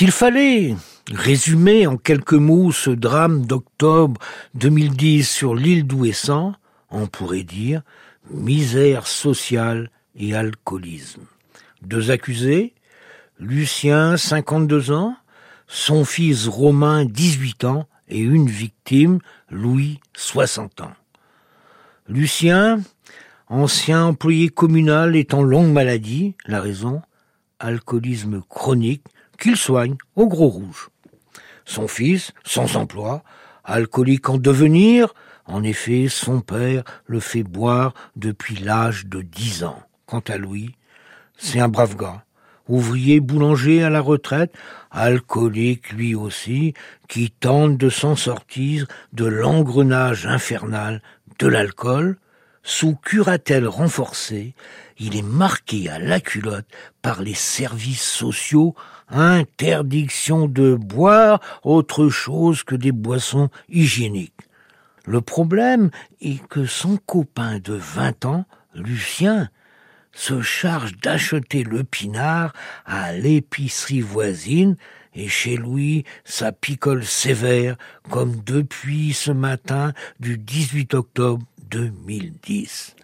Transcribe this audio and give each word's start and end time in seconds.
S'il 0.00 0.12
fallait 0.12 0.76
résumer 1.12 1.86
en 1.86 1.98
quelques 1.98 2.32
mots 2.32 2.72
ce 2.72 2.88
drame 2.88 3.44
d'octobre 3.44 4.18
2010 4.54 5.28
sur 5.28 5.54
l'île 5.54 5.86
d'Ouessant, 5.86 6.54
on 6.88 7.06
pourrait 7.06 7.42
dire 7.42 7.82
misère 8.30 9.06
sociale 9.06 9.90
et 10.16 10.34
alcoolisme. 10.34 11.20
Deux 11.82 12.10
accusés, 12.10 12.72
Lucien, 13.38 14.16
52 14.16 14.90
ans, 14.90 15.16
son 15.66 16.06
fils 16.06 16.48
Romain, 16.48 17.04
18 17.04 17.64
ans, 17.64 17.86
et 18.08 18.20
une 18.20 18.48
victime, 18.48 19.18
Louis, 19.50 20.00
60 20.16 20.80
ans. 20.80 20.94
Lucien, 22.08 22.80
ancien 23.48 24.06
employé 24.06 24.48
communal, 24.48 25.14
est 25.14 25.34
en 25.34 25.42
longue 25.42 25.74
maladie, 25.74 26.36
la 26.46 26.62
raison, 26.62 27.02
alcoolisme 27.58 28.40
chronique, 28.48 29.04
qu'il 29.40 29.56
soigne 29.56 29.96
au 30.14 30.28
gros 30.28 30.48
rouge. 30.48 30.90
Son 31.64 31.88
fils, 31.88 32.32
sans 32.44 32.76
emploi, 32.76 33.24
alcoolique 33.64 34.28
en 34.28 34.38
devenir, 34.38 35.14
en 35.46 35.64
effet, 35.64 36.06
son 36.08 36.40
père 36.40 36.84
le 37.06 37.18
fait 37.18 37.42
boire 37.42 37.94
depuis 38.14 38.56
l'âge 38.56 39.06
de 39.06 39.22
dix 39.22 39.64
ans. 39.64 39.82
Quant 40.06 40.22
à 40.28 40.36
Louis, 40.36 40.76
c'est 41.36 41.60
un 41.60 41.68
brave 41.68 41.96
gars, 41.96 42.24
ouvrier 42.68 43.20
boulanger 43.20 43.82
à 43.82 43.90
la 43.90 44.00
retraite, 44.00 44.52
alcoolique 44.90 45.90
lui 45.92 46.14
aussi, 46.14 46.74
qui 47.08 47.30
tente 47.30 47.76
de 47.76 47.88
s'en 47.88 48.16
sortir 48.16 48.86
de 49.12 49.24
l'engrenage 49.24 50.26
infernal 50.26 51.02
de 51.38 51.48
l'alcool, 51.48 52.18
sous 52.62 52.94
curatelle 52.94 53.66
renforcée, 53.66 54.54
il 54.98 55.16
est 55.16 55.22
marqué 55.22 55.88
à 55.88 55.98
la 55.98 56.20
culotte 56.20 56.66
par 57.02 57.22
les 57.22 57.34
services 57.34 58.02
sociaux 58.02 58.74
interdiction 59.08 60.46
de 60.46 60.74
boire 60.74 61.40
autre 61.62 62.08
chose 62.08 62.62
que 62.62 62.76
des 62.76 62.92
boissons 62.92 63.48
hygiéniques. 63.68 64.34
Le 65.06 65.20
problème 65.20 65.90
est 66.20 66.46
que 66.48 66.66
son 66.66 66.96
copain 66.98 67.58
de 67.58 67.74
vingt 67.74 68.24
ans, 68.24 68.44
Lucien, 68.74 69.48
se 70.12 70.42
charge 70.42 70.96
d'acheter 70.98 71.64
le 71.64 71.84
pinard 71.84 72.52
à 72.84 73.12
l'épicerie 73.12 74.00
voisine 74.00 74.76
et 75.14 75.28
chez 75.28 75.56
lui 75.56 76.04
ça 76.24 76.52
picole 76.52 77.04
sévère 77.04 77.76
comme 78.10 78.36
depuis 78.44 79.12
ce 79.12 79.30
matin 79.30 79.92
du 80.18 80.36
18 80.36 80.94
octobre 80.94 81.44
2010. 81.70 82.96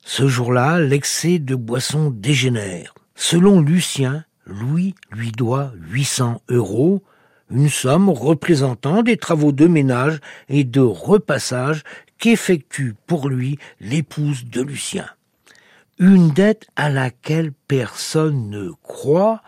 Ce 0.00 0.26
jour-là, 0.26 0.80
l'excès 0.80 1.38
de 1.38 1.54
boisson 1.54 2.10
dégénère. 2.10 2.94
Selon 3.14 3.60
Lucien, 3.60 4.24
Louis 4.46 4.94
lui 5.12 5.32
doit 5.32 5.72
800 5.90 6.42
euros, 6.48 7.02
une 7.50 7.68
somme 7.68 8.08
représentant 8.08 9.02
des 9.02 9.16
travaux 9.16 9.52
de 9.52 9.66
ménage 9.66 10.20
et 10.48 10.64
de 10.64 10.80
repassage 10.80 11.82
qu'effectue 12.18 12.94
pour 13.06 13.28
lui 13.28 13.58
l'épouse 13.80 14.44
de 14.46 14.62
Lucien 14.62 15.06
une 15.98 16.30
dette 16.30 16.66
à 16.76 16.90
laquelle 16.90 17.52
personne 17.66 18.50
ne 18.50 18.70
croit 18.82 19.42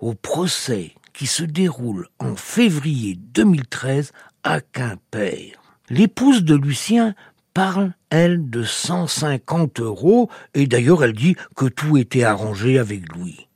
au 0.00 0.14
procès 0.14 0.94
qui 1.12 1.26
se 1.26 1.44
déroule 1.44 2.08
en 2.18 2.34
février 2.34 3.16
2013 3.16 4.12
à 4.42 4.60
Quimper. 4.60 5.52
L'épouse 5.90 6.42
de 6.42 6.56
Lucien 6.56 7.14
parle, 7.52 7.92
elle, 8.10 8.48
de 8.50 8.62
150 8.62 9.80
euros, 9.80 10.30
et 10.54 10.66
d'ailleurs 10.66 11.04
elle 11.04 11.12
dit 11.12 11.36
que 11.56 11.66
tout 11.66 11.96
était 11.96 12.24
arrangé 12.24 12.78
avec 12.78 13.14
Louis. 13.14 13.48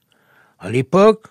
À 0.58 0.70
l'époque, 0.70 1.26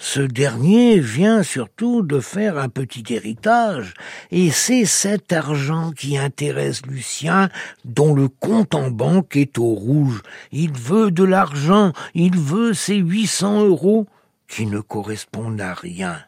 ce 0.00 0.20
dernier 0.20 1.00
vient 1.00 1.42
surtout 1.42 2.02
de 2.02 2.20
faire 2.20 2.56
un 2.56 2.68
petit 2.68 3.02
héritage, 3.12 3.94
et 4.30 4.50
c'est 4.50 4.84
cet 4.84 5.32
argent 5.32 5.90
qui 5.90 6.16
intéresse 6.16 6.86
Lucien, 6.86 7.48
dont 7.84 8.14
le 8.14 8.28
compte 8.28 8.76
en 8.76 8.92
banque 8.92 9.34
est 9.34 9.58
au 9.58 9.74
rouge. 9.74 10.22
Il 10.52 10.72
veut 10.72 11.10
de 11.10 11.24
l'argent, 11.24 11.92
il 12.14 12.38
veut 12.38 12.74
ses 12.74 12.96
800 12.96 13.64
euros, 13.66 14.06
qui 14.46 14.66
ne 14.66 14.80
correspondent 14.80 15.60
à 15.60 15.74
rien. 15.74 16.18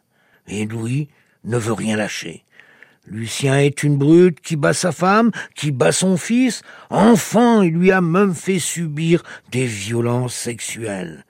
Et 0.48 0.66
Louis 0.66 1.08
ne 1.44 1.56
veut 1.56 1.72
rien 1.72 1.96
lâcher. 1.96 2.44
Lucien 3.10 3.58
est 3.58 3.82
une 3.82 3.98
brute 3.98 4.40
qui 4.40 4.54
bat 4.54 4.72
sa 4.72 4.92
femme, 4.92 5.32
qui 5.56 5.72
bat 5.72 5.90
son 5.90 6.16
fils. 6.16 6.62
Enfant, 6.90 7.60
il 7.62 7.72
lui 7.72 7.90
a 7.90 8.00
même 8.00 8.34
fait 8.34 8.60
subir 8.60 9.24
des 9.50 9.66
violences 9.66 10.34
sexuelles. 10.34 11.24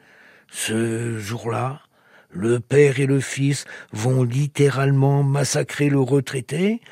Ce 0.50 1.18
jour-là, 1.18 1.80
le 2.30 2.60
père 2.60 3.00
et 3.00 3.06
le 3.06 3.20
fils 3.20 3.64
vont 3.92 4.22
littéralement 4.24 5.22
massacrer 5.22 5.88
le 5.88 6.00
retraité. 6.00 6.82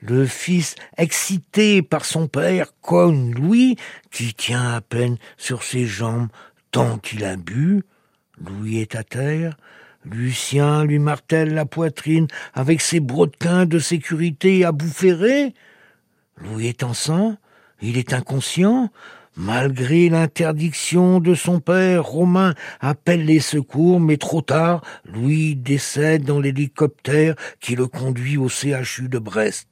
Le 0.00 0.26
fils, 0.26 0.76
excité 0.96 1.82
par 1.82 2.04
son 2.04 2.28
père, 2.28 2.68
cogne 2.82 3.34
Louis, 3.34 3.76
qui 4.12 4.32
tient 4.32 4.74
à 4.74 4.80
peine 4.80 5.16
sur 5.36 5.64
ses 5.64 5.86
jambes 5.86 6.28
tant 6.70 6.98
qu'il 6.98 7.24
a 7.24 7.36
bu. 7.36 7.82
Louis 8.38 8.78
est 8.78 8.94
à 8.94 9.02
terre. 9.02 9.56
Lucien 10.10 10.84
lui 10.84 10.98
martèle 10.98 11.52
la 11.52 11.66
poitrine 11.66 12.28
avec 12.54 12.80
ses 12.80 13.00
brodequins 13.00 13.66
de 13.66 13.78
sécurité 13.78 14.64
à 14.64 14.72
bout 14.72 14.92
ferré. 14.92 15.52
Louis 16.38 16.68
est 16.68 16.82
en 16.82 16.94
sang. 16.94 17.36
Il 17.82 17.98
est 17.98 18.12
inconscient. 18.12 18.90
Malgré 19.36 20.08
l'interdiction 20.08 21.20
de 21.20 21.34
son 21.34 21.60
père, 21.60 22.04
Romain 22.06 22.54
appelle 22.80 23.26
les 23.26 23.40
secours, 23.40 24.00
mais 24.00 24.16
trop 24.16 24.40
tard, 24.40 24.82
Louis 25.04 25.56
décède 25.56 26.24
dans 26.24 26.40
l'hélicoptère 26.40 27.34
qui 27.60 27.76
le 27.76 27.86
conduit 27.86 28.38
au 28.38 28.48
CHU 28.48 29.08
de 29.10 29.18
Brest. 29.18 29.68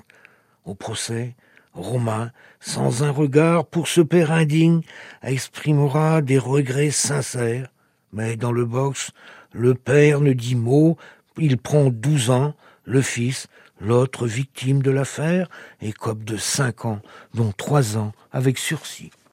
Au 0.66 0.74
procès, 0.74 1.34
Romain, 1.72 2.30
sans 2.60 3.02
un 3.04 3.10
regard 3.10 3.66
pour 3.66 3.88
ce 3.88 4.02
père 4.02 4.32
indigne, 4.32 4.82
exprimera 5.22 6.20
des 6.20 6.38
regrets 6.38 6.90
sincères. 6.90 7.68
Mais 8.12 8.36
dans 8.36 8.52
le 8.52 8.64
box, 8.66 9.12
le 9.54 9.75
père 9.75 10.20
ne 10.20 10.32
dit 10.32 10.56
mot, 10.56 10.98
il 11.38 11.56
prend 11.56 11.88
douze 11.88 12.31
ans, 12.31 12.54
le 12.84 13.00
fils, 13.00 13.47
l'autre 13.81 14.26
victime 14.26 14.82
de 14.82 14.91
l'affaire, 14.91 15.48
écope 15.81 16.25
de 16.25 16.37
cinq 16.37 16.84
ans, 16.84 17.00
dont 17.32 17.53
trois 17.56 17.97
ans 17.97 18.12
avec 18.32 18.59
sursis. 18.59 19.10